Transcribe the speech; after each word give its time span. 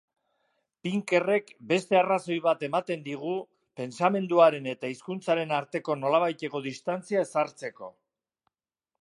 Pinkerrek 0.85 1.51
beste 1.71 1.99
arrazoi 1.99 2.37
bat 2.45 2.65
ematen 2.67 3.03
digu 3.09 3.35
pentsamenduaren 3.83 4.71
eta 4.73 4.91
hizkuntzaren 4.95 5.55
arteko 5.61 5.99
nolabaiteko 6.07 6.65
distantzia 6.71 7.25
ezartzeko. 7.29 7.93